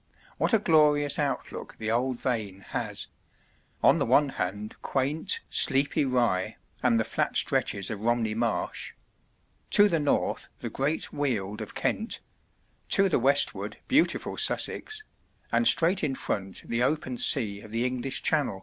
What 0.39 0.51
a 0.51 0.57
glorious 0.57 1.19
outlook 1.19 1.75
the 1.77 1.91
old 1.91 2.19
vane 2.19 2.61
has 2.69 3.07
on 3.83 3.99
the 3.99 4.05
one 4.07 4.29
hand 4.29 4.75
quaint, 4.81 5.41
sleepy 5.47 6.05
Rye 6.05 6.57
and 6.81 6.99
the 6.99 7.03
flat 7.03 7.37
stretches 7.37 7.91
of 7.91 7.99
Romney 7.99 8.33
Marsh; 8.33 8.93
to 9.69 9.87
the 9.87 9.99
north 9.99 10.49
the 10.57 10.71
great 10.71 11.13
Weald 11.13 11.61
of 11.61 11.75
Kent; 11.75 12.19
to 12.89 13.09
the 13.09 13.19
westward 13.19 13.77
beautiful 13.87 14.37
Sussex, 14.37 15.03
and 15.51 15.67
straight 15.67 16.03
in 16.03 16.15
front 16.15 16.63
the 16.67 16.81
open 16.81 17.15
sea 17.15 17.61
of 17.61 17.69
the 17.69 17.85
English 17.85 18.23
Channel. 18.23 18.59